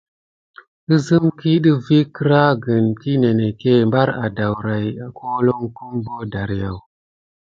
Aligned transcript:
Əzəm 0.95 1.25
kiy 1.39 1.57
ɗəfa 1.63 1.81
vi 1.85 1.97
agra 2.49 2.77
ki 3.01 3.11
ninegué 3.21 3.73
bar 3.93 4.09
adaora 4.25 4.75
aka 5.05 5.23
holokum 5.31 5.93
bo 6.05 6.15
dariyaku. 6.31 6.85